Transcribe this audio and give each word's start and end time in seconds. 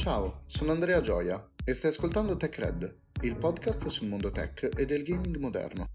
Ciao, 0.00 0.44
sono 0.46 0.72
Andrea 0.72 1.02
Gioia 1.02 1.50
e 1.62 1.74
stai 1.74 1.90
ascoltando 1.90 2.34
TechRed, 2.34 2.94
il 3.20 3.36
podcast 3.36 3.86
sul 3.88 4.08
mondo 4.08 4.30
tech 4.30 4.70
e 4.74 4.86
del 4.86 5.02
gaming 5.02 5.36
moderno. 5.36 5.88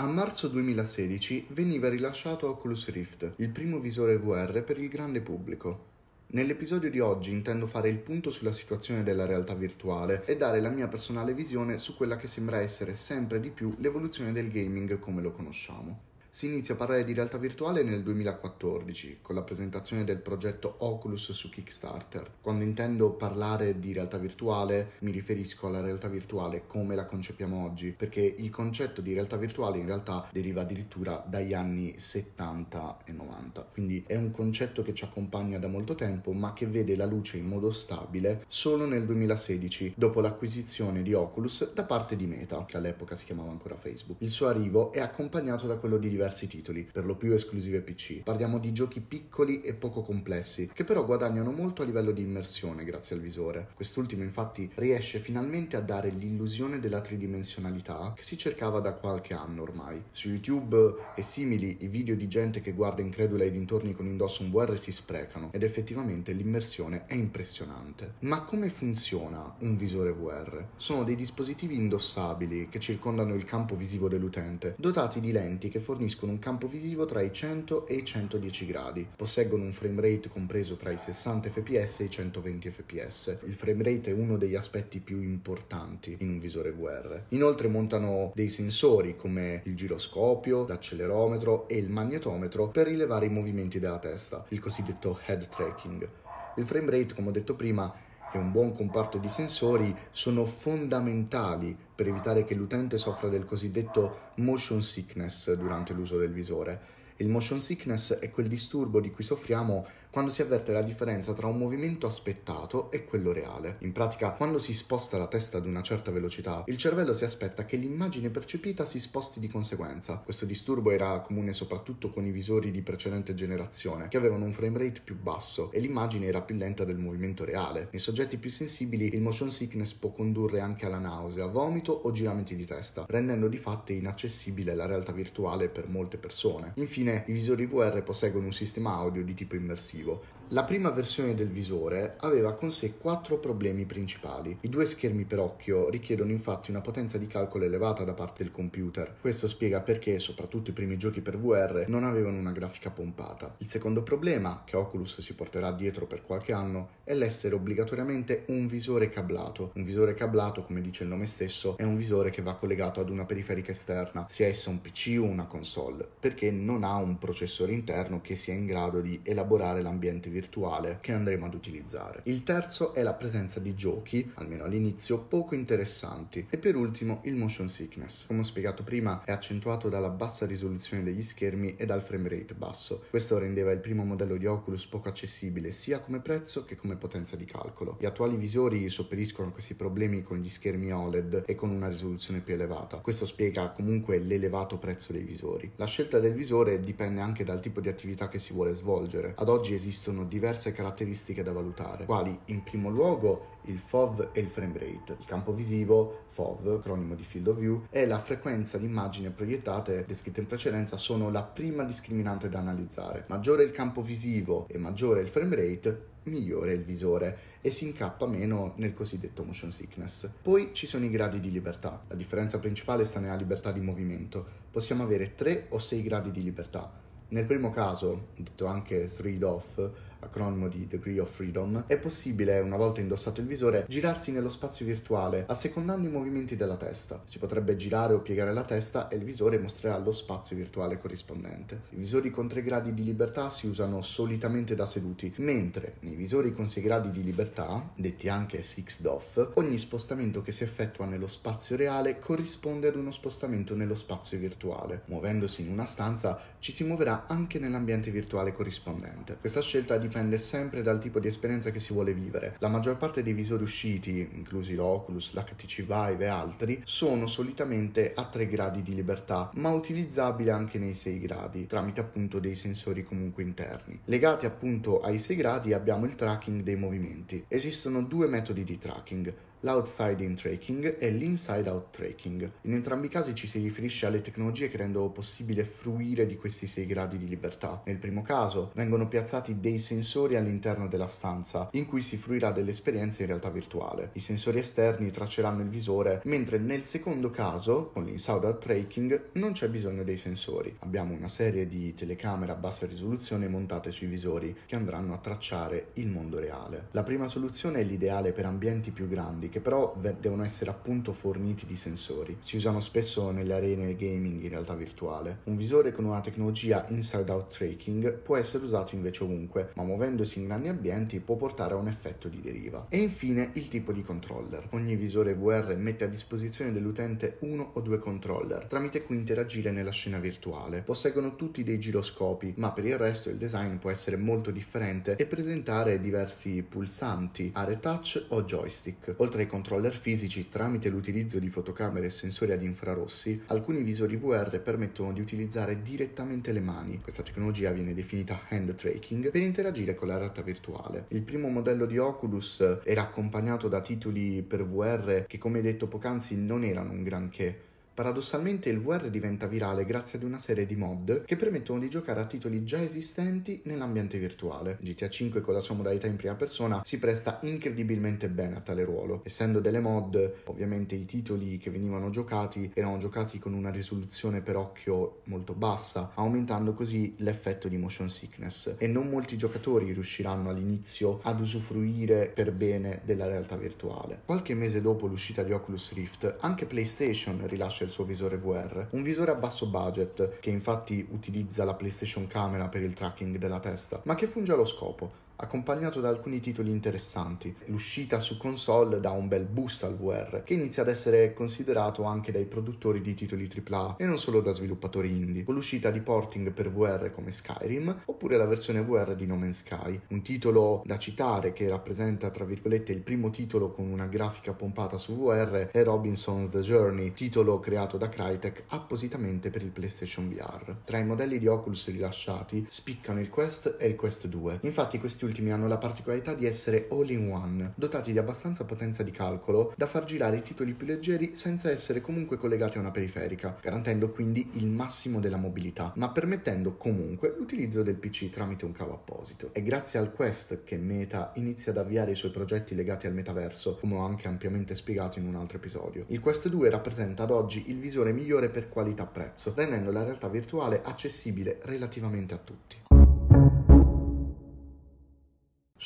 A 0.00 0.06
marzo 0.06 0.48
2016 0.48 1.48
veniva 1.50 1.90
rilasciato 1.90 2.48
Oculus 2.48 2.88
Rift, 2.88 3.34
il 3.36 3.50
primo 3.50 3.78
visore 3.78 4.16
VR 4.16 4.62
per 4.62 4.78
il 4.78 4.88
grande 4.88 5.20
pubblico. 5.20 5.84
Nell'episodio 6.28 6.88
di 6.88 6.98
oggi 6.98 7.30
intendo 7.30 7.66
fare 7.66 7.90
il 7.90 7.98
punto 7.98 8.30
sulla 8.30 8.52
situazione 8.52 9.02
della 9.02 9.26
realtà 9.26 9.52
virtuale 9.52 10.24
e 10.24 10.38
dare 10.38 10.62
la 10.62 10.70
mia 10.70 10.88
personale 10.88 11.34
visione 11.34 11.76
su 11.76 11.94
quella 11.94 12.16
che 12.16 12.26
sembra 12.26 12.60
essere 12.60 12.94
sempre 12.94 13.38
di 13.38 13.50
più 13.50 13.74
l'evoluzione 13.80 14.32
del 14.32 14.50
gaming 14.50 14.98
come 14.98 15.20
lo 15.20 15.30
conosciamo. 15.30 16.07
Si 16.30 16.46
inizia 16.46 16.74
a 16.74 16.76
parlare 16.76 17.04
di 17.04 17.14
realtà 17.14 17.38
virtuale 17.38 17.82
nel 17.82 18.02
2014 18.02 19.18
con 19.22 19.34
la 19.34 19.42
presentazione 19.42 20.04
del 20.04 20.18
progetto 20.18 20.76
Oculus 20.78 21.32
su 21.32 21.48
Kickstarter. 21.48 22.30
Quando 22.40 22.64
intendo 22.64 23.12
parlare 23.12 23.78
di 23.78 23.92
realtà 23.92 24.18
virtuale 24.18 24.92
mi 25.00 25.10
riferisco 25.10 25.66
alla 25.66 25.80
realtà 25.80 26.06
virtuale 26.06 26.64
come 26.66 26.94
la 26.94 27.06
concepiamo 27.06 27.64
oggi, 27.64 27.92
perché 27.92 28.20
il 28.20 28.50
concetto 28.50 29.00
di 29.00 29.14
realtà 29.14 29.36
virtuale 29.36 29.78
in 29.78 29.86
realtà 29.86 30.28
deriva 30.30 30.60
addirittura 30.60 31.24
dagli 31.26 31.54
anni 31.54 31.98
70 31.98 32.98
e 33.06 33.12
90. 33.12 33.66
Quindi 33.72 34.04
è 34.06 34.14
un 34.14 34.30
concetto 34.30 34.82
che 34.82 34.94
ci 34.94 35.04
accompagna 35.04 35.58
da 35.58 35.66
molto 35.66 35.94
tempo, 35.94 36.32
ma 36.32 36.52
che 36.52 36.66
vede 36.66 36.94
la 36.94 37.06
luce 37.06 37.38
in 37.38 37.46
modo 37.46 37.70
stabile 37.70 38.44
solo 38.46 38.86
nel 38.86 39.06
2016, 39.06 39.94
dopo 39.96 40.20
l'acquisizione 40.20 41.02
di 41.02 41.14
Oculus 41.14 41.72
da 41.72 41.84
parte 41.84 42.16
di 42.16 42.26
Meta, 42.26 42.64
che 42.66 42.76
all'epoca 42.76 43.14
si 43.14 43.24
chiamava 43.24 43.50
ancora 43.50 43.76
Facebook. 43.76 44.20
Il 44.20 44.30
suo 44.30 44.48
arrivo 44.48 44.92
è 44.92 45.00
accompagnato 45.00 45.66
da 45.66 45.78
quello 45.78 45.96
di 45.96 46.16
diversi 46.18 46.48
titoli, 46.48 46.88
per 46.90 47.06
lo 47.06 47.14
più 47.14 47.32
esclusive 47.32 47.80
PC. 47.80 48.24
Parliamo 48.24 48.58
di 48.58 48.72
giochi 48.72 49.00
piccoli 49.00 49.60
e 49.60 49.72
poco 49.74 50.02
complessi, 50.02 50.68
che 50.74 50.82
però 50.82 51.04
guadagnano 51.04 51.52
molto 51.52 51.82
a 51.82 51.84
livello 51.84 52.10
di 52.10 52.22
immersione 52.22 52.82
grazie 52.82 53.14
al 53.14 53.22
visore. 53.22 53.68
Quest'ultimo 53.74 54.24
infatti 54.24 54.68
riesce 54.74 55.20
finalmente 55.20 55.76
a 55.76 55.80
dare 55.80 56.10
l'illusione 56.10 56.80
della 56.80 57.00
tridimensionalità 57.00 58.14
che 58.16 58.24
si 58.24 58.36
cercava 58.36 58.80
da 58.80 58.94
qualche 58.94 59.32
anno 59.32 59.62
ormai. 59.62 60.02
Su 60.10 60.28
YouTube 60.28 60.96
e 61.14 61.22
simili 61.22 61.76
i 61.82 61.86
video 61.86 62.16
di 62.16 62.26
gente 62.26 62.60
che 62.60 62.72
guarda 62.72 63.00
incredula 63.00 63.44
i 63.44 63.52
dintorni 63.52 63.94
con 63.94 64.08
indosso 64.08 64.42
un 64.42 64.50
VR 64.50 64.76
si 64.76 64.90
sprecano 64.90 65.50
ed 65.52 65.62
effettivamente 65.62 66.32
l'immersione 66.32 67.06
è 67.06 67.14
impressionante. 67.14 68.14
Ma 68.20 68.42
come 68.42 68.70
funziona 68.70 69.54
un 69.60 69.76
visore 69.76 70.10
VR? 70.10 70.64
Sono 70.76 71.04
dei 71.04 71.14
dispositivi 71.14 71.76
indossabili 71.76 72.68
che 72.68 72.80
circondano 72.80 73.34
il 73.34 73.44
campo 73.44 73.76
visivo 73.76 74.08
dell'utente, 74.08 74.74
dotati 74.78 75.20
di 75.20 75.30
lenti 75.30 75.68
che 75.68 75.78
forniscono 75.78 76.06
forniscono 76.08 76.32
un 76.32 76.38
campo 76.38 76.66
visivo 76.66 77.04
tra 77.04 77.20
i 77.20 77.30
100 77.30 77.86
e 77.86 77.96
i 77.96 78.04
110 78.04 78.66
gradi. 78.66 79.06
Posseggono 79.14 79.64
un 79.64 79.72
frame 79.72 80.00
rate 80.00 80.30
compreso 80.30 80.76
tra 80.76 80.90
i 80.90 80.96
60 80.96 81.50
fps 81.50 82.00
e 82.00 82.04
i 82.04 82.10
120 82.10 82.70
fps. 82.70 83.38
Il 83.44 83.54
frame 83.54 83.82
rate 83.82 84.10
è 84.10 84.14
uno 84.14 84.38
degli 84.38 84.54
aspetti 84.54 85.00
più 85.00 85.20
importanti 85.20 86.16
in 86.20 86.30
un 86.30 86.38
visore 86.38 86.72
VR. 86.72 87.20
Inoltre 87.30 87.68
montano 87.68 88.32
dei 88.34 88.48
sensori 88.48 89.16
come 89.16 89.60
il 89.64 89.76
giroscopio, 89.76 90.66
l'accelerometro 90.66 91.68
e 91.68 91.76
il 91.76 91.90
magnetometro 91.90 92.68
per 92.68 92.86
rilevare 92.86 93.26
i 93.26 93.30
movimenti 93.30 93.78
della 93.78 93.98
testa, 93.98 94.44
il 94.48 94.60
cosiddetto 94.60 95.20
head 95.26 95.46
tracking. 95.46 96.08
Il 96.56 96.64
frame 96.64 96.90
rate, 96.90 97.14
come 97.14 97.28
ho 97.28 97.32
detto 97.32 97.54
prima, 97.54 97.92
e 98.32 98.38
un 98.38 98.50
buon 98.50 98.74
comparto 98.74 99.18
di 99.18 99.28
sensori 99.28 99.94
sono 100.10 100.44
fondamentali 100.44 101.76
per 101.94 102.08
evitare 102.08 102.44
che 102.44 102.54
l'utente 102.54 102.98
soffra 102.98 103.28
del 103.28 103.44
cosiddetto 103.44 104.32
motion 104.36 104.82
sickness 104.82 105.52
durante 105.54 105.92
l'uso 105.92 106.18
del 106.18 106.32
visore. 106.32 106.96
Il 107.16 107.28
motion 107.28 107.58
sickness 107.58 108.18
è 108.18 108.30
quel 108.30 108.46
disturbo 108.46 109.00
di 109.00 109.10
cui 109.10 109.24
soffriamo 109.24 109.84
quando 110.10 110.30
si 110.30 110.40
avverte 110.42 110.72
la 110.72 110.82
differenza 110.82 111.34
tra 111.34 111.46
un 111.46 111.58
movimento 111.58 112.06
aspettato 112.06 112.90
e 112.90 113.04
quello 113.04 113.32
reale. 113.32 113.76
In 113.80 113.92
pratica, 113.92 114.32
quando 114.32 114.58
si 114.58 114.72
sposta 114.74 115.18
la 115.18 115.26
testa 115.26 115.58
ad 115.58 115.66
una 115.66 115.82
certa 115.82 116.10
velocità, 116.10 116.64
il 116.66 116.76
cervello 116.76 117.12
si 117.12 117.24
aspetta 117.24 117.64
che 117.66 117.76
l'immagine 117.76 118.30
percepita 118.30 118.84
si 118.84 118.98
sposti 119.00 119.38
di 119.38 119.48
conseguenza. 119.48 120.20
Questo 120.24 120.46
disturbo 120.46 120.90
era 120.90 121.20
comune 121.20 121.52
soprattutto 121.52 122.10
con 122.10 122.24
i 122.24 122.30
visori 122.30 122.70
di 122.70 122.82
precedente 122.82 123.34
generazione, 123.34 124.08
che 124.08 124.16
avevano 124.16 124.44
un 124.46 124.52
frame 124.52 124.78
rate 124.78 125.02
più 125.04 125.16
basso 125.18 125.70
e 125.72 125.80
l'immagine 125.80 126.26
era 126.26 126.40
più 126.40 126.56
lenta 126.56 126.84
del 126.84 126.98
movimento 126.98 127.44
reale. 127.44 127.88
Nei 127.90 128.00
soggetti 128.00 128.38
più 128.38 128.50
sensibili, 128.50 129.14
il 129.14 129.20
motion 129.20 129.50
sickness 129.50 129.92
può 129.92 130.10
condurre 130.10 130.60
anche 130.60 130.86
alla 130.86 130.98
nausea, 130.98 131.46
vomito 131.46 131.92
o 131.92 132.10
giramenti 132.12 132.56
di 132.56 132.64
testa, 132.64 133.04
rendendo 133.08 133.48
di 133.48 133.58
fatto 133.58 133.92
inaccessibile 133.92 134.74
la 134.74 134.86
realtà 134.86 135.12
virtuale 135.12 135.68
per 135.68 135.88
molte 135.88 136.16
persone. 136.16 136.72
Infine, 136.76 137.24
i 137.26 137.32
visori 137.32 137.66
VR 137.66 138.02
posseggono 138.02 138.46
un 138.46 138.52
sistema 138.52 138.94
audio 138.94 139.22
di 139.22 139.34
tipo 139.34 139.54
immersivo 139.54 139.97
successivo. 139.98 140.36
La 140.52 140.64
prima 140.64 140.88
versione 140.88 141.34
del 141.34 141.50
visore 141.50 142.14
aveva 142.20 142.54
con 142.54 142.70
sé 142.70 142.96
quattro 142.96 143.36
problemi 143.36 143.84
principali. 143.84 144.56
I 144.62 144.70
due 144.70 144.86
schermi 144.86 145.24
per 145.24 145.40
occhio 145.40 145.90
richiedono 145.90 146.32
infatti 146.32 146.70
una 146.70 146.80
potenza 146.80 147.18
di 147.18 147.26
calcolo 147.26 147.66
elevata 147.66 148.02
da 148.02 148.14
parte 148.14 148.44
del 148.44 148.50
computer. 148.50 149.16
Questo 149.20 149.46
spiega 149.46 149.80
perché 149.80 150.18
soprattutto 150.18 150.70
i 150.70 150.72
primi 150.72 150.96
giochi 150.96 151.20
per 151.20 151.36
VR 151.36 151.84
non 151.88 152.02
avevano 152.02 152.38
una 152.38 152.52
grafica 152.52 152.88
pompata. 152.88 153.56
Il 153.58 153.68
secondo 153.68 154.02
problema, 154.02 154.62
che 154.64 154.78
Oculus 154.78 155.20
si 155.20 155.34
porterà 155.34 155.70
dietro 155.70 156.06
per 156.06 156.22
qualche 156.22 156.54
anno, 156.54 156.96
è 157.04 157.12
l'essere 157.12 157.54
obbligatoriamente 157.54 158.44
un 158.46 158.66
visore 158.66 159.10
cablato. 159.10 159.72
Un 159.74 159.82
visore 159.82 160.14
cablato, 160.14 160.64
come 160.64 160.80
dice 160.80 161.02
il 161.02 161.10
nome 161.10 161.26
stesso, 161.26 161.76
è 161.76 161.82
un 161.82 161.96
visore 161.96 162.30
che 162.30 162.40
va 162.40 162.54
collegato 162.54 163.00
ad 163.00 163.10
una 163.10 163.26
periferica 163.26 163.72
esterna, 163.72 164.24
sia 164.30 164.46
essa 164.46 164.70
un 164.70 164.80
PC 164.80 165.18
o 165.20 165.24
una 165.24 165.44
console, 165.44 166.08
perché 166.18 166.50
non 166.50 166.84
ha 166.84 166.96
un 166.96 167.18
processore 167.18 167.72
interno 167.72 168.22
che 168.22 168.34
sia 168.34 168.54
in 168.54 168.64
grado 168.64 169.02
di 169.02 169.20
elaborare 169.22 169.82
l'ambiente 169.88 170.30
virtuale 170.30 170.98
che 171.00 171.12
andremo 171.12 171.46
ad 171.46 171.54
utilizzare. 171.54 172.20
Il 172.24 172.44
terzo 172.44 172.94
è 172.94 173.02
la 173.02 173.14
presenza 173.14 173.58
di 173.58 173.74
giochi, 173.74 174.30
almeno 174.34 174.64
all'inizio, 174.64 175.18
poco 175.18 175.54
interessanti. 175.54 176.46
E 176.50 176.58
per 176.58 176.76
ultimo 176.76 177.20
il 177.24 177.36
motion 177.36 177.68
sickness. 177.68 178.26
Come 178.26 178.40
ho 178.40 178.44
spiegato 178.44 178.84
prima, 178.84 179.22
è 179.24 179.32
accentuato 179.32 179.88
dalla 179.88 180.10
bassa 180.10 180.46
risoluzione 180.46 181.02
degli 181.02 181.22
schermi 181.22 181.76
e 181.76 181.86
dal 181.86 182.02
frame 182.02 182.28
rate 182.28 182.54
basso. 182.54 183.04
Questo 183.10 183.38
rendeva 183.38 183.72
il 183.72 183.80
primo 183.80 184.04
modello 184.04 184.36
di 184.36 184.46
Oculus 184.46 184.86
poco 184.86 185.08
accessibile 185.08 185.70
sia 185.72 186.00
come 186.00 186.20
prezzo 186.20 186.64
che 186.64 186.76
come 186.76 186.96
potenza 186.96 187.36
di 187.36 187.44
calcolo. 187.44 187.96
Gli 187.98 188.06
attuali 188.06 188.36
visori 188.36 188.88
sopperiscono 188.88 189.50
questi 189.50 189.74
problemi 189.74 190.22
con 190.22 190.38
gli 190.38 190.48
schermi 190.48 190.92
OLED 190.92 191.44
e 191.46 191.54
con 191.54 191.70
una 191.70 191.88
risoluzione 191.88 192.40
più 192.40 192.54
elevata. 192.54 192.98
Questo 192.98 193.26
spiega 193.26 193.70
comunque 193.70 194.18
l'elevato 194.18 194.78
prezzo 194.78 195.12
dei 195.12 195.22
visori. 195.24 195.70
La 195.76 195.86
scelta 195.86 196.18
del 196.18 196.34
visore 196.34 196.80
dipende 196.80 197.20
anche 197.20 197.44
dal 197.44 197.60
tipo 197.60 197.80
di 197.80 197.88
attività 197.88 198.28
che 198.28 198.38
si 198.38 198.52
vuole 198.52 198.74
svolgere. 198.74 199.34
Ad 199.36 199.48
oggi 199.48 199.77
esistono 199.78 200.24
diverse 200.24 200.72
caratteristiche 200.72 201.42
da 201.42 201.52
valutare, 201.52 202.04
quali 202.04 202.36
in 202.46 202.62
primo 202.62 202.90
luogo 202.90 203.56
il 203.62 203.78
FOV 203.78 204.30
e 204.32 204.40
il 204.40 204.48
frame 204.48 204.78
rate. 204.78 205.16
Il 205.18 205.24
campo 205.24 205.52
visivo, 205.52 206.24
FOV, 206.28 206.78
acronimo 206.78 207.14
di 207.14 207.22
Field 207.22 207.48
of 207.48 207.58
View, 207.58 207.86
e 207.90 208.06
la 208.06 208.18
frequenza 208.18 208.76
di 208.76 208.86
immagini 208.86 209.30
proiettate 209.30 210.04
descritte 210.06 210.40
in 210.40 210.46
precedenza 210.46 210.96
sono 210.96 211.30
la 211.30 211.42
prima 211.42 211.84
discriminante 211.84 212.48
da 212.48 212.58
analizzare. 212.58 213.24
Maggiore 213.28 213.62
il 213.62 213.70
campo 213.70 214.02
visivo 214.02 214.66
e 214.68 214.78
maggiore 214.78 215.20
il 215.20 215.28
frame 215.28 215.56
rate, 215.56 216.06
migliore 216.24 216.74
il 216.74 216.84
visore 216.84 217.38
e 217.60 217.70
si 217.70 217.86
incappa 217.86 218.26
meno 218.26 218.74
nel 218.76 218.94
cosiddetto 218.94 219.44
motion 219.44 219.70
sickness. 219.70 220.30
Poi 220.42 220.70
ci 220.72 220.86
sono 220.86 221.04
i 221.04 221.10
gradi 221.10 221.40
di 221.40 221.50
libertà. 221.50 222.02
La 222.08 222.14
differenza 222.14 222.58
principale 222.58 223.04
sta 223.04 223.20
nella 223.20 223.34
libertà 223.34 223.72
di 223.72 223.80
movimento. 223.80 224.44
Possiamo 224.70 225.02
avere 225.02 225.34
3 225.34 225.66
o 225.70 225.78
6 225.78 226.02
gradi 226.02 226.30
di 226.30 226.42
libertà. 226.42 227.06
Nel 227.30 227.44
primo 227.44 227.70
caso, 227.70 228.28
detto 228.36 228.64
anche 228.64 229.06
3 229.08 229.44
off, 229.44 229.90
acronimo 230.20 230.68
di 230.68 230.86
Degree 230.86 231.20
of 231.20 231.30
Freedom, 231.30 231.84
è 231.86 231.98
possibile, 231.98 232.58
una 232.58 232.76
volta 232.76 233.00
indossato 233.00 233.40
il 233.40 233.46
visore, 233.46 233.86
girarsi 233.88 234.32
nello 234.32 234.48
spazio 234.48 234.84
virtuale, 234.84 235.44
assecondando 235.46 236.08
i 236.08 236.10
movimenti 236.10 236.56
della 236.56 236.76
testa. 236.76 237.22
Si 237.24 237.38
potrebbe 237.38 237.76
girare 237.76 238.14
o 238.14 238.20
piegare 238.20 238.52
la 238.52 238.64
testa 238.64 239.08
e 239.08 239.16
il 239.16 239.24
visore 239.24 239.58
mostrerà 239.58 239.96
lo 239.98 240.12
spazio 240.12 240.56
virtuale 240.56 240.98
corrispondente. 240.98 241.82
I 241.90 241.96
visori 241.96 242.30
con 242.30 242.48
3 242.48 242.62
gradi 242.62 242.94
di 242.94 243.04
libertà 243.04 243.48
si 243.50 243.66
usano 243.66 244.00
solitamente 244.00 244.74
da 244.74 244.84
seduti, 244.84 245.32
mentre 245.36 245.94
nei 246.00 246.14
visori 246.14 246.52
con 246.52 246.66
6 246.66 246.82
gradi 246.82 247.10
di 247.10 247.22
libertà, 247.22 247.90
detti 247.94 248.28
anche 248.28 248.62
6 248.62 248.84
DOF, 249.00 249.50
ogni 249.54 249.78
spostamento 249.78 250.42
che 250.42 250.52
si 250.52 250.64
effettua 250.64 251.06
nello 251.06 251.26
spazio 251.26 251.76
reale 251.76 252.18
corrisponde 252.18 252.88
ad 252.88 252.96
uno 252.96 253.10
spostamento 253.10 253.74
nello 253.74 253.94
spazio 253.94 254.38
virtuale. 254.38 255.02
Muovendosi 255.06 255.62
in 255.62 255.70
una 255.70 255.84
stanza 255.84 256.38
ci 256.58 256.72
si 256.72 256.84
muoverà 256.84 257.26
anche 257.26 257.58
nell'ambiente 257.58 258.10
virtuale 258.10 258.52
corrispondente. 258.52 259.36
Questa 259.38 259.60
scelta 259.60 259.96
dipende 259.96 260.07
dipende 260.08 260.38
sempre 260.38 260.80
dal 260.80 260.98
tipo 260.98 261.20
di 261.20 261.28
esperienza 261.28 261.70
che 261.70 261.78
si 261.78 261.92
vuole 261.92 262.14
vivere. 262.14 262.56
La 262.60 262.68
maggior 262.68 262.96
parte 262.96 263.22
dei 263.22 263.34
visori 263.34 263.62
usciti, 263.62 264.26
inclusi 264.32 264.74
l'Oculus, 264.74 265.34
l'HTC 265.34 265.82
Vive 265.82 266.24
e 266.24 266.28
altri, 266.28 266.80
sono 266.84 267.26
solitamente 267.26 268.12
a 268.14 268.24
3 268.24 268.46
gradi 268.48 268.82
di 268.82 268.94
libertà, 268.94 269.50
ma 269.54 269.68
utilizzabili 269.68 270.48
anche 270.48 270.78
nei 270.78 270.94
6 270.94 271.18
gradi, 271.20 271.66
tramite 271.66 272.00
appunto 272.00 272.40
dei 272.40 272.54
sensori 272.54 273.04
comunque 273.04 273.42
interni. 273.42 274.00
Legati 274.06 274.46
appunto 274.46 275.00
ai 275.00 275.18
6 275.18 275.36
gradi 275.36 275.72
abbiamo 275.74 276.06
il 276.06 276.14
tracking 276.14 276.62
dei 276.62 276.76
movimenti. 276.76 277.44
Esistono 277.46 278.02
due 278.02 278.26
metodi 278.28 278.64
di 278.64 278.78
tracking, 278.78 279.34
l'outside-in 279.60 280.34
tracking 280.34 280.96
e 280.98 281.10
l'inside-out 281.10 281.90
tracking. 281.90 282.50
In 282.62 282.72
entrambi 282.72 283.06
i 283.06 283.10
casi 283.10 283.34
ci 283.34 283.46
si 283.46 283.60
riferisce 283.60 284.06
alle 284.06 284.20
tecnologie 284.20 284.68
che 284.68 284.76
rendono 284.76 285.10
possibile 285.10 285.64
fruire 285.64 286.26
di 286.26 286.36
questi 286.36 286.66
sei 286.66 286.86
gradi 286.86 287.18
di 287.18 287.28
libertà. 287.28 287.82
Nel 287.86 287.98
primo 287.98 288.22
caso 288.22 288.70
vengono 288.74 289.08
piazzati 289.08 289.60
dei 289.60 289.78
sensori 289.78 290.36
all'interno 290.36 290.88
della 290.88 291.06
stanza 291.06 291.68
in 291.72 291.86
cui 291.86 292.02
si 292.02 292.16
fruirà 292.16 292.52
dell'esperienza 292.52 293.22
in 293.22 293.28
realtà 293.28 293.50
virtuale. 293.50 294.10
I 294.14 294.20
sensori 294.20 294.58
esterni 294.58 295.10
tracceranno 295.10 295.62
il 295.62 295.68
visore, 295.68 296.20
mentre 296.24 296.58
nel 296.58 296.82
secondo 296.82 297.30
caso, 297.30 297.90
con 297.92 298.04
l'inside-out 298.04 298.58
tracking, 298.58 299.30
non 299.32 299.52
c'è 299.52 299.68
bisogno 299.68 300.04
dei 300.04 300.16
sensori. 300.16 300.74
Abbiamo 300.80 301.14
una 301.14 301.28
serie 301.28 301.66
di 301.66 301.94
telecamere 301.94 302.52
a 302.52 302.56
bassa 302.56 302.86
risoluzione 302.86 303.48
montate 303.48 303.90
sui 303.90 304.06
visori 304.06 304.54
che 304.66 304.76
andranno 304.76 305.14
a 305.14 305.18
tracciare 305.18 305.88
il 305.94 306.08
mondo 306.08 306.38
reale. 306.38 306.88
La 306.92 307.02
prima 307.02 307.28
soluzione 307.28 307.80
è 307.80 307.82
l'ideale 307.82 308.32
per 308.32 308.46
ambienti 308.46 308.90
più 308.90 309.08
grandi 309.08 309.47
che 309.48 309.60
però 309.60 309.96
devono 310.20 310.44
essere 310.44 310.70
appunto 310.70 311.12
forniti 311.12 311.66
di 311.66 311.76
sensori. 311.76 312.36
Si 312.40 312.56
usano 312.56 312.80
spesso 312.80 313.30
nelle 313.30 313.54
arene 313.54 313.96
gaming 313.96 314.42
in 314.42 314.48
realtà 314.48 314.74
virtuale. 314.74 315.40
Un 315.44 315.56
visore 315.56 315.92
con 315.92 316.04
una 316.04 316.20
tecnologia 316.20 316.86
inside-out 316.88 317.52
tracking 317.52 318.12
può 318.18 318.36
essere 318.36 318.64
usato 318.64 318.94
invece 318.94 319.24
ovunque, 319.24 319.70
ma 319.74 319.82
muovendosi 319.82 320.38
in 320.38 320.46
grandi 320.46 320.68
ambienti 320.68 321.20
può 321.20 321.36
portare 321.36 321.74
a 321.74 321.76
un 321.76 321.88
effetto 321.88 322.28
di 322.28 322.40
deriva. 322.40 322.86
E 322.88 322.98
infine 322.98 323.50
il 323.54 323.68
tipo 323.68 323.92
di 323.92 324.02
controller. 324.02 324.68
Ogni 324.70 324.96
visore 324.96 325.34
VR 325.34 325.76
mette 325.76 326.04
a 326.04 326.08
disposizione 326.08 326.72
dell'utente 326.72 327.36
uno 327.40 327.70
o 327.74 327.80
due 327.80 327.98
controller, 327.98 328.64
tramite 328.66 329.02
cui 329.02 329.16
interagire 329.16 329.70
nella 329.70 329.90
scena 329.90 330.18
virtuale. 330.18 330.82
Posseggono 330.82 331.36
tutti 331.36 331.64
dei 331.64 331.78
giroscopi, 331.78 332.54
ma 332.56 332.72
per 332.72 332.84
il 332.84 332.98
resto 332.98 333.30
il 333.30 333.36
design 333.36 333.76
può 333.76 333.90
essere 333.90 334.16
molto 334.16 334.50
differente 334.50 335.16
e 335.16 335.26
presentare 335.26 336.00
diversi 336.00 336.62
pulsanti, 336.62 337.50
aree 337.54 337.78
touch 337.78 338.26
o 338.28 338.42
joystick. 338.44 339.14
Oltre 339.18 339.37
Oltre 339.38 339.54
ai 339.54 339.62
controller 339.62 339.96
fisici, 339.96 340.48
tramite 340.48 340.88
l'utilizzo 340.88 341.38
di 341.38 341.48
fotocamere 341.48 342.06
e 342.06 342.10
sensori 342.10 342.50
ad 342.50 342.60
infrarossi, 342.60 343.40
alcuni 343.46 343.82
visori 343.82 344.16
VR 344.16 344.60
permettono 344.60 345.12
di 345.12 345.20
utilizzare 345.20 345.80
direttamente 345.80 346.50
le 346.50 346.58
mani. 346.58 346.98
Questa 347.00 347.22
tecnologia 347.22 347.70
viene 347.70 347.94
definita 347.94 348.40
hand 348.48 348.74
tracking 348.74 349.30
per 349.30 349.40
interagire 349.40 349.94
con 349.94 350.08
la 350.08 350.18
realtà 350.18 350.42
virtuale. 350.42 351.04
Il 351.10 351.22
primo 351.22 351.46
modello 351.50 351.86
di 351.86 351.98
Oculus 351.98 352.80
era 352.82 353.02
accompagnato 353.02 353.68
da 353.68 353.80
titoli 353.80 354.42
per 354.42 354.66
VR 354.66 355.26
che, 355.28 355.38
come 355.38 355.60
detto 355.60 355.86
poc'anzi, 355.86 356.36
non 356.36 356.64
erano 356.64 356.90
un 356.90 357.04
granché 357.04 357.66
Paradossalmente 357.98 358.68
il 358.68 358.80
VR 358.80 359.10
diventa 359.10 359.48
virale 359.48 359.84
grazie 359.84 360.18
ad 360.18 360.24
una 360.24 360.38
serie 360.38 360.66
di 360.66 360.76
mod 360.76 361.24
che 361.24 361.34
permettono 361.34 361.80
di 361.80 361.90
giocare 361.90 362.20
a 362.20 362.26
titoli 362.26 362.62
già 362.62 362.80
esistenti 362.80 363.60
nell'ambiente 363.64 364.18
virtuale. 364.18 364.78
GTA 364.80 365.08
5 365.08 365.40
con 365.40 365.52
la 365.52 365.58
sua 365.58 365.74
modalità 365.74 366.06
in 366.06 366.14
prima 366.14 366.36
persona 366.36 366.82
si 366.84 367.00
presta 367.00 367.40
incredibilmente 367.42 368.28
bene 368.28 368.54
a 368.54 368.60
tale 368.60 368.84
ruolo. 368.84 369.22
Essendo 369.24 369.58
delle 369.58 369.80
mod, 369.80 370.34
ovviamente 370.44 370.94
i 370.94 371.06
titoli 371.06 371.58
che 371.58 371.72
venivano 371.72 372.10
giocati 372.10 372.70
erano 372.72 372.98
giocati 372.98 373.40
con 373.40 373.52
una 373.52 373.70
risoluzione 373.70 374.42
per 374.42 374.54
occhio 374.54 375.22
molto 375.24 375.54
bassa, 375.54 376.12
aumentando 376.14 376.74
così 376.74 377.14
l'effetto 377.16 377.66
di 377.66 377.78
motion 377.78 378.08
sickness 378.08 378.76
e 378.78 378.86
non 378.86 379.08
molti 379.08 379.36
giocatori 379.36 379.90
riusciranno 379.90 380.50
all'inizio 380.50 381.18
ad 381.24 381.40
usufruire 381.40 382.30
per 382.32 382.52
bene 382.52 383.00
della 383.02 383.26
realtà 383.26 383.56
virtuale. 383.56 384.20
Qualche 384.24 384.54
mese 384.54 384.80
dopo 384.80 385.08
l'uscita 385.08 385.42
di 385.42 385.50
Oculus 385.50 385.94
Rift, 385.94 386.36
anche 386.38 386.64
PlayStation 386.64 387.44
rilascia 387.48 387.86
il 387.88 387.94
suo 387.94 388.04
visore 388.04 388.36
VR. 388.36 388.86
Un 388.90 389.02
visore 389.02 389.32
a 389.32 389.34
basso 389.34 389.66
budget, 389.66 390.38
che 390.38 390.50
infatti 390.50 391.04
utilizza 391.10 391.64
la 391.64 391.74
PlayStation 391.74 392.26
Camera 392.26 392.68
per 392.68 392.82
il 392.82 392.92
tracking 392.92 393.36
della 393.38 393.58
testa, 393.58 394.00
ma 394.04 394.14
che 394.14 394.26
funge 394.26 394.52
allo 394.52 394.66
scopo 394.66 395.26
accompagnato 395.40 396.00
da 396.00 396.08
alcuni 396.08 396.40
titoli 396.40 396.70
interessanti. 396.70 397.54
L'uscita 397.66 398.18
su 398.18 398.36
console 398.36 399.00
dà 399.00 399.10
un 399.10 399.28
bel 399.28 399.44
boost 399.44 399.84
al 399.84 399.96
VR, 399.96 400.42
che 400.44 400.54
inizia 400.54 400.82
ad 400.82 400.88
essere 400.88 401.32
considerato 401.32 402.04
anche 402.04 402.32
dai 402.32 402.46
produttori 402.46 403.00
di 403.00 403.14
titoli 403.14 403.48
AAA 403.48 403.96
e 403.98 404.06
non 404.06 404.18
solo 404.18 404.40
da 404.40 404.52
sviluppatori 404.52 405.10
indie, 405.10 405.44
con 405.44 405.54
l'uscita 405.54 405.90
di 405.90 406.00
porting 406.00 406.52
per 406.52 406.70
VR 406.70 407.10
come 407.10 407.30
Skyrim 407.30 408.02
oppure 408.06 408.36
la 408.36 408.46
versione 408.46 408.82
VR 408.82 409.14
di 409.14 409.26
No 409.26 409.36
Man's 409.36 409.58
Sky, 409.58 410.00
un 410.08 410.22
titolo 410.22 410.82
da 410.84 410.98
citare 410.98 411.52
che 411.52 411.68
rappresenta 411.68 412.30
tra 412.30 412.44
virgolette 412.44 412.92
il 412.92 413.02
primo 413.02 413.30
titolo 413.30 413.70
con 413.70 413.86
una 413.86 414.06
grafica 414.06 414.52
pompata 414.52 414.98
su 414.98 415.16
VR 415.16 415.68
è 415.70 415.82
Robinson's 415.82 416.50
The 416.50 416.60
Journey, 416.60 417.12
titolo 417.12 417.58
creato 417.60 417.96
da 417.96 418.08
Crytek 418.08 418.64
appositamente 418.68 419.50
per 419.50 419.62
il 419.62 419.70
PlayStation 419.70 420.28
VR. 420.28 420.76
Tra 420.84 420.98
i 420.98 421.04
modelli 421.04 421.38
di 421.38 421.46
Oculus 421.46 421.90
rilasciati 421.90 422.64
spiccano 422.68 423.20
il 423.20 423.28
Quest 423.28 423.76
e 423.78 423.88
il 423.88 423.96
Quest 423.96 424.26
2. 424.26 424.60
Infatti 424.62 424.98
questi 424.98 425.24
ultimi 425.28 425.52
hanno 425.52 425.68
la 425.68 425.76
particolarità 425.76 426.34
di 426.34 426.46
essere 426.46 426.88
all-in-one, 426.90 427.72
dotati 427.76 428.12
di 428.12 428.18
abbastanza 428.18 428.64
potenza 428.64 429.02
di 429.02 429.10
calcolo 429.10 429.74
da 429.76 429.86
far 429.86 430.04
girare 430.04 430.38
i 430.38 430.42
titoli 430.42 430.72
più 430.72 430.86
leggeri 430.86 431.34
senza 431.34 431.70
essere 431.70 432.00
comunque 432.00 432.38
collegati 432.38 432.78
a 432.78 432.80
una 432.80 432.90
periferica, 432.90 433.56
garantendo 433.60 434.10
quindi 434.10 434.50
il 434.54 434.70
massimo 434.70 435.20
della 435.20 435.36
mobilità, 435.36 435.92
ma 435.96 436.10
permettendo 436.10 436.76
comunque 436.76 437.34
l'utilizzo 437.36 437.82
del 437.82 437.96
PC 437.96 438.30
tramite 438.30 438.64
un 438.64 438.72
cavo 438.72 438.94
apposito. 438.94 439.50
È 439.52 439.62
grazie 439.62 439.98
al 439.98 440.12
Quest 440.12 440.64
che 440.64 440.78
Meta 440.78 441.32
inizia 441.36 441.72
ad 441.72 441.78
avviare 441.78 442.12
i 442.12 442.16
suoi 442.16 442.30
progetti 442.30 442.74
legati 442.74 443.06
al 443.06 443.14
metaverso, 443.14 443.76
come 443.76 443.96
ho 443.96 444.04
anche 444.04 444.28
ampiamente 444.28 444.74
spiegato 444.74 445.18
in 445.18 445.26
un 445.26 445.34
altro 445.34 445.58
episodio. 445.58 446.04
Il 446.08 446.20
Quest 446.20 446.48
2 446.48 446.70
rappresenta 446.70 447.24
ad 447.24 447.30
oggi 447.30 447.70
il 447.70 447.78
visore 447.78 448.12
migliore 448.12 448.48
per 448.48 448.68
qualità-prezzo, 448.68 449.52
rendendo 449.54 449.92
la 449.92 450.04
realtà 450.04 450.28
virtuale 450.28 450.80
accessibile 450.82 451.58
relativamente 451.62 452.34
a 452.34 452.38
tutti. 452.38 452.97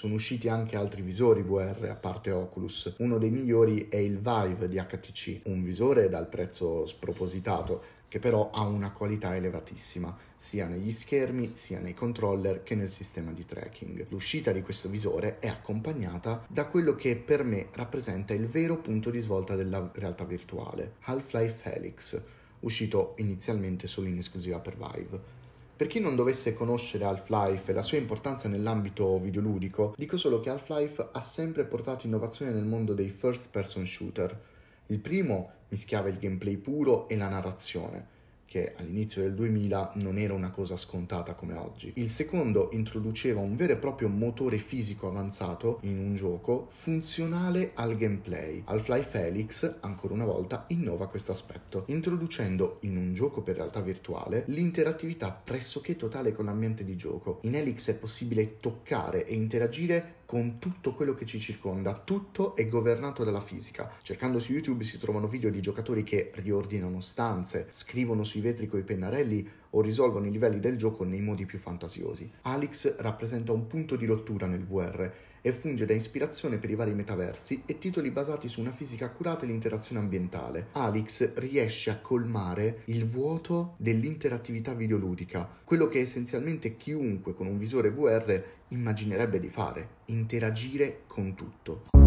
Sono 0.02 0.14
usciti 0.14 0.49
anche 0.49 0.76
altri 0.76 1.00
visori 1.00 1.43
VR 1.43 1.87
a 1.88 1.94
parte 1.94 2.32
Oculus. 2.32 2.93
Uno 2.99 3.19
dei 3.19 3.31
migliori 3.31 3.87
è 3.88 3.99
il 3.99 4.19
Vive 4.19 4.69
di 4.69 4.76
HTC, 4.76 5.43
un 5.44 5.62
visore 5.62 6.08
dal 6.08 6.26
prezzo 6.28 6.84
spropositato 6.87 7.84
che 8.08 8.19
però 8.19 8.50
ha 8.50 8.66
una 8.66 8.90
qualità 8.90 9.37
elevatissima 9.37 10.19
sia 10.34 10.66
negli 10.66 10.90
schermi 10.90 11.52
sia 11.54 11.78
nei 11.78 11.94
controller 11.94 12.64
che 12.64 12.75
nel 12.75 12.90
sistema 12.90 13.31
di 13.31 13.46
tracking. 13.46 14.06
L'uscita 14.08 14.50
di 14.50 14.62
questo 14.62 14.88
visore 14.88 15.38
è 15.38 15.46
accompagnata 15.46 16.46
da 16.48 16.66
quello 16.66 16.96
che 16.96 17.14
per 17.14 17.44
me 17.44 17.69
rappresenta 17.70 18.34
il 18.34 18.48
vero 18.48 18.78
punto 18.78 19.08
di 19.08 19.20
svolta 19.20 19.55
della 19.55 19.88
realtà 19.94 20.25
virtuale, 20.25 20.94
Half-Life 21.02 21.72
Helix, 21.72 22.20
uscito 22.58 23.14
inizialmente 23.19 23.87
solo 23.87 24.08
in 24.08 24.16
esclusiva 24.16 24.58
per 24.58 24.76
Vive. 24.76 25.41
Per 25.82 25.90
chi 25.90 25.99
non 25.99 26.14
dovesse 26.14 26.55
conoscere 26.55 27.02
Half-Life 27.02 27.69
e 27.69 27.75
la 27.75 27.82
sua 27.82 27.99
importanza 27.99 28.46
nell'ambito 28.46 29.19
videoludico, 29.19 29.94
dico 29.96 30.17
solo 30.17 30.38
che 30.38 30.49
Half-Life 30.49 31.08
ha 31.11 31.20
sempre 31.20 31.64
portato 31.64 32.06
innovazione 32.06 32.52
nel 32.52 32.62
mondo 32.62 32.94
dei 32.94 33.08
first 33.08 33.50
person 33.50 33.84
shooter. 33.84 34.40
Il 34.87 35.00
primo 35.00 35.50
mischiava 35.70 36.08
il 36.08 36.20
gameplay 36.20 36.56
puro 36.56 37.08
e 37.08 37.17
la 37.17 37.26
narrazione, 37.26 38.06
che 38.52 38.74
all'inizio 38.76 39.22
del 39.22 39.32
2000 39.32 39.92
non 39.94 40.18
era 40.18 40.34
una 40.34 40.50
cosa 40.50 40.76
scontata 40.76 41.32
come 41.32 41.54
oggi. 41.54 41.90
Il 41.96 42.10
secondo 42.10 42.68
introduceva 42.72 43.40
un 43.40 43.56
vero 43.56 43.72
e 43.72 43.76
proprio 43.76 44.10
motore 44.10 44.58
fisico 44.58 45.08
avanzato 45.08 45.78
in 45.84 45.96
un 45.96 46.14
gioco 46.14 46.66
funzionale 46.68 47.70
al 47.72 47.96
gameplay. 47.96 48.60
Half-Life 48.66 49.18
Helix, 49.18 49.78
ancora 49.80 50.12
una 50.12 50.26
volta, 50.26 50.66
innova 50.68 51.08
questo 51.08 51.32
aspetto, 51.32 51.84
introducendo 51.86 52.76
in 52.80 52.98
un 52.98 53.14
gioco 53.14 53.40
per 53.40 53.56
realtà 53.56 53.80
virtuale 53.80 54.44
l'interattività 54.48 55.30
pressoché 55.30 55.96
totale 55.96 56.34
con 56.34 56.44
l'ambiente 56.44 56.84
di 56.84 56.94
gioco. 56.94 57.38
In 57.44 57.54
Helix 57.54 57.88
è 57.88 57.98
possibile 57.98 58.58
toccare 58.58 59.26
e 59.26 59.32
interagire 59.32 60.20
con 60.32 60.58
tutto 60.58 60.94
quello 60.94 61.12
che 61.12 61.27
ci 61.27 61.39
circonda, 61.39 61.93
tutto 61.93 62.56
è 62.56 62.67
governato 62.67 63.22
dalla 63.22 63.43
fisica. 63.43 63.91
Cercando 64.01 64.39
su 64.39 64.53
YouTube 64.53 64.82
si 64.82 64.98
trovano 64.98 65.29
video 65.29 65.51
di 65.51 65.60
giocatori 65.60 66.05
che 66.05 66.31
riordinano 66.36 67.01
stanze, 67.01 67.67
scrivono 67.69 68.24
sui 68.24 68.41
vetri 68.41 68.67
coi 68.67 68.82
pennarelli 68.82 69.46
o 69.69 69.82
risolvono 69.82 70.24
i 70.24 70.31
livelli 70.31 70.58
del 70.58 70.79
gioco 70.79 71.05
nei 71.05 71.20
modi 71.20 71.44
più 71.44 71.58
fantasiosi. 71.58 72.31
Alex 72.44 72.96
rappresenta 73.01 73.53
un 73.53 73.67
punto 73.67 73.94
di 73.94 74.06
rottura 74.06 74.46
nel 74.46 74.65
VR 74.65 75.12
e 75.43 75.53
funge 75.53 75.84
da 75.84 75.93
ispirazione 75.93 76.56
per 76.56 76.70
i 76.70 76.75
vari 76.75 76.94
metaversi 76.94 77.65
e 77.67 77.77
titoli 77.77 78.11
basati 78.11 78.49
su 78.49 78.61
una 78.61 78.70
fisica 78.70 79.06
accurata 79.06 79.44
e 79.44 79.49
l'interazione 79.49 80.01
ambientale. 80.01 80.69
Alex 80.72 81.34
riesce 81.34 81.91
a 81.91 81.99
colmare 81.99 82.82
il 82.87 83.06
vuoto 83.06 83.75
dell'interattività 83.77 84.72
videoludica, 84.72 85.49
quello 85.65 85.89
che 85.89 86.01
essenzialmente 86.01 86.77
chiunque 86.77 87.34
con 87.34 87.46
un 87.46 87.58
visore 87.58 87.91
VR 87.91 88.43
immaginerebbe 88.69 89.39
di 89.39 89.51
fare, 89.51 89.89
interagire 90.06 91.03
con 91.06 91.34
tutto. 91.34 92.01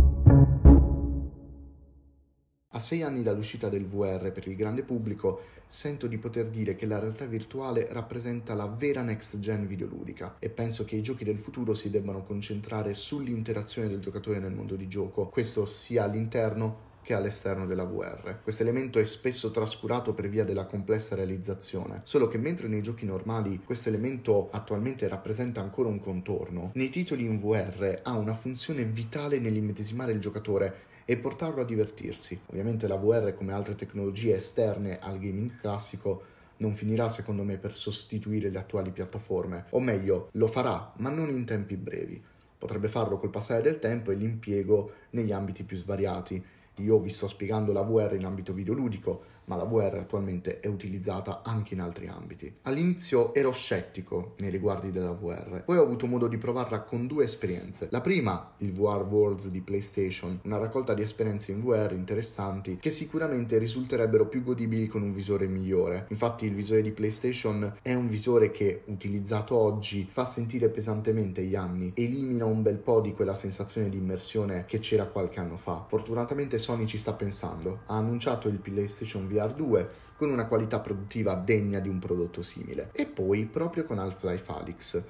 A 2.76 2.80
sei 2.80 3.04
anni 3.04 3.24
dall'uscita 3.24 3.70
del 3.70 3.88
VR 3.88 4.34
per 4.34 4.46
il 4.48 4.58
grande 4.58 4.84
pubblico, 4.84 5.44
sento 5.66 6.08
di 6.08 6.18
poter 6.18 6.50
dire 6.50 6.76
che 6.76 6.86
la 6.86 7.00
realtà 7.00 7.26
virtuale 7.26 7.88
rappresenta 7.90 8.54
la 8.54 8.68
vera 8.68 9.02
next 9.02 9.40
gen 9.40 9.66
videoludica 9.66 10.36
e 10.40 10.50
penso 10.50 10.84
che 10.84 10.98
i 10.98 11.02
giochi 11.02 11.24
del 11.24 11.38
futuro 11.40 11.74
si 11.74 11.90
debbano 11.90 12.24
concentrare 12.24 12.94
sull'interazione 12.94 13.88
del 13.88 14.02
giocatore 14.02 14.40
nel 14.40 14.52
mondo 14.52 14.76
di 14.76 14.90
gioco, 14.90 15.30
questo 15.30 15.66
sia 15.66 16.04
all'interno 16.04 16.92
che 17.02 17.14
all'esterno 17.14 17.66
della 17.66 17.86
VR. 17.86 18.42
Questo 18.44 18.64
elemento 18.64 19.00
è 19.00 19.06
spesso 19.06 19.52
trascurato 19.52 20.14
per 20.14 20.28
via 20.28 20.44
della 20.44 20.66
complessa 20.66 21.16
realizzazione, 21.16 22.02
solo 22.04 22.28
che 22.28 22.38
mentre 22.38 22.68
nei 22.68 22.82
giochi 22.82 23.06
normali 23.06 23.62
questo 23.64 23.88
elemento 23.88 24.50
attualmente 24.52 25.08
rappresenta 25.08 25.62
ancora 25.62 25.88
un 25.88 26.02
contorno, 26.02 26.72
nei 26.74 26.90
titoli 26.90 27.24
in 27.24 27.40
VR 27.40 28.02
ha 28.04 28.18
una 28.18 28.34
funzione 28.34 28.84
vitale 28.84 29.40
nell'immedesimare 29.40 30.12
il 30.12 30.20
giocatore 30.20 30.94
e 31.06 31.18
portarlo 31.18 31.62
a 31.62 31.66
divertirsi. 31.66 32.42
Ovviamente 32.48 32.88
la 32.88 32.96
VR, 32.96 33.34
come 33.34 33.54
altre 33.54 33.76
tecnologie 33.76 34.36
esterne 34.36 35.00
al 35.00 35.20
gaming 35.20 35.60
classico, 35.60 36.24
non 36.58 36.74
finirà 36.74 37.10
secondo 37.10 37.44
me 37.44 37.58
per 37.58 37.76
sostituire 37.76 38.50
le 38.50 38.58
attuali 38.58 38.92
piattaforme, 38.92 39.66
o 39.70 39.80
meglio, 39.80 40.30
lo 40.34 40.48
farà, 40.48 40.94
ma 40.98 41.10
non 41.10 41.30
in 41.30 41.46
tempi 41.46 41.76
brevi. 41.78 42.22
Potrebbe 42.58 42.88
farlo 42.88 43.18
col 43.18 43.30
passare 43.30 43.62
del 43.62 43.80
tempo 43.80 44.12
e 44.12 44.16
l'impiego 44.16 44.92
negli 45.12 45.32
ambiti 45.32 45.64
più 45.64 45.78
svariati. 45.78 46.44
Io 46.80 47.00
vi 47.00 47.10
sto 47.10 47.28
spiegando 47.28 47.72
la 47.72 47.82
VR 47.82 48.16
in 48.16 48.26
ambito 48.26 48.54
videoludico, 48.54 49.24
ma 49.46 49.56
la 49.56 49.64
VR 49.64 49.96
attualmente 49.96 50.60
è 50.60 50.68
utilizzata 50.68 51.42
anche 51.44 51.74
in 51.74 51.82
altri 51.82 52.08
ambiti. 52.08 52.54
All'inizio 52.64 53.34
ero 53.34 53.52
scettico 53.52 54.36
nei 54.38 54.50
riguardi 54.50 54.92
della 54.92 55.12
VR, 55.12 55.64
poi 55.64 55.78
ho 55.78 55.84
avuto 55.84 56.08
modo 56.08 56.28
di 56.28 56.38
provarla 56.38 56.82
con 56.82 57.08
due 57.08 57.24
esperienze. 57.24 57.88
La 57.92 58.02
prima, 58.02 58.54
il 58.58 58.72
VR 58.72 59.04
Worlds 59.04 59.50
di 59.50 59.62
PlayStation, 59.62 60.40
una 60.44 60.58
raccolta 60.58 60.94
di 60.94 61.02
esperienze 61.02 61.52
in 61.52 61.62
VR 61.62 61.92
interessanti 61.94 62.78
che 62.78 62.92
sicuramente 62.92 63.58
risulterebbero 63.58 64.28
più 64.28 64.44
godibili 64.44 64.88
con 64.88 65.02
un 65.02 65.14
visore 65.14 65.48
migliore. 65.48 66.08
Infatti 66.10 66.46
il 66.46 66.56
visore 66.56 66.82
di 66.82 66.92
PlayStation 66.92 67.78
è 67.82 67.94
un 67.94 68.08
visore 68.08 68.52
che, 68.52 68.84
utilizzato 68.86 69.56
oggi, 69.56 70.08
fa 70.10 70.26
sentire 70.26 70.70
pesantemente 70.70 71.44
gli 71.44 71.56
anni, 71.56 71.92
elimina 71.96 72.46
un 72.46 72.62
bel 72.62 72.78
po' 72.78 73.02
di 73.02 73.14
quella 73.14 73.36
sensazione 73.36 73.90
di 73.90 73.98
immersione 73.98 74.66
che 74.68 74.80
c'era 74.80 75.06
qualche 75.06 75.40
anno 75.40 75.58
fa. 75.58 75.86
Fortunatamente 75.88 76.58
Sony 76.58 76.86
ci 76.86 76.98
sta 76.98 77.14
pensando, 77.14 77.82
ha 77.86 77.96
annunciato 77.96 78.48
il 78.48 78.60
PlayStation 78.60 79.28
VR 79.28 79.35
VR2 79.36 79.88
con 80.16 80.30
una 80.30 80.48
qualità 80.48 80.80
produttiva 80.80 81.36
degna 81.36 81.80
di 81.80 81.90
un 81.90 82.00
prodotto 82.00 82.42
simile. 82.42 82.90
E 82.94 83.06
poi 83.06 83.46
proprio 83.46 83.84
con 83.84 84.00
Half-Life 84.00 84.52
Alyx 84.52 85.04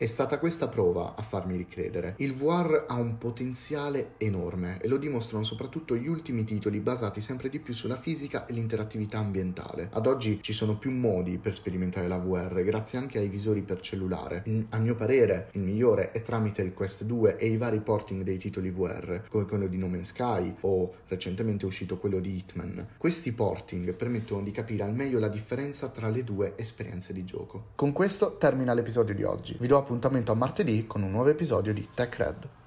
è 0.00 0.06
stata 0.06 0.38
questa 0.38 0.68
prova 0.68 1.14
a 1.14 1.20
farmi 1.20 1.58
ricredere. 1.58 2.14
Il 2.20 2.32
VR 2.32 2.86
ha 2.88 2.94
un 2.94 3.18
potenziale 3.18 4.12
enorme 4.16 4.78
e 4.80 4.88
lo 4.88 4.96
dimostrano 4.96 5.44
soprattutto 5.44 5.94
gli 5.94 6.08
ultimi 6.08 6.44
titoli 6.44 6.80
basati 6.80 7.20
sempre 7.20 7.50
di 7.50 7.58
più 7.58 7.74
sulla 7.74 7.96
fisica 7.96 8.46
e 8.46 8.54
l'interattività 8.54 9.18
ambientale. 9.18 9.90
Ad 9.92 10.06
oggi 10.06 10.40
ci 10.40 10.54
sono 10.54 10.78
più 10.78 10.90
modi 10.90 11.36
per 11.36 11.52
sperimentare 11.52 12.08
la 12.08 12.16
VR, 12.16 12.62
grazie 12.62 12.96
anche 12.96 13.18
ai 13.18 13.28
visori 13.28 13.60
per 13.60 13.80
cellulare. 13.80 14.42
A 14.70 14.78
mio 14.78 14.94
parere, 14.94 15.50
il 15.52 15.60
migliore 15.60 16.12
è 16.12 16.22
tramite 16.22 16.62
il 16.62 16.72
Quest 16.72 17.04
2 17.04 17.36
e 17.36 17.48
i 17.48 17.58
vari 17.58 17.80
porting 17.80 18.22
dei 18.22 18.38
titoli 18.38 18.70
VR, 18.70 19.24
come 19.28 19.44
quello 19.44 19.66
di 19.66 19.76
No 19.76 19.88
Man's 19.88 20.12
Sky 20.12 20.54
o 20.60 20.94
recentemente 21.08 21.66
uscito 21.66 21.98
quello 21.98 22.20
di 22.20 22.36
Hitman. 22.36 22.94
Questi 22.96 23.34
porting 23.34 23.92
permettono 23.92 24.40
di 24.40 24.50
capire 24.50 24.82
al 24.82 24.94
meglio 24.94 25.18
la 25.18 25.28
differenza 25.28 25.90
tra 25.90 26.08
le 26.08 26.24
due 26.24 26.54
esperienze 26.56 27.12
di 27.12 27.26
gioco. 27.26 27.72
Con 27.74 27.92
questo 27.92 28.38
termina 28.38 28.72
l'episodio 28.72 29.14
di 29.14 29.24
oggi. 29.24 29.58
Vi 29.60 29.66
do 29.66 29.76
appuntamento 29.76 29.88
a 30.30 30.36
martedì 30.36 30.86
con 30.86 31.02
un 31.02 31.10
nuovo 31.10 31.30
episodio 31.30 31.72
di 31.72 31.88
Tech 31.92 32.16
Red. 32.16 32.59